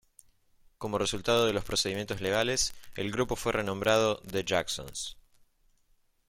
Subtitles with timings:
[0.79, 5.15] Como resultado de los procedimientos legales, el grupo fue renombrado The Jacksons.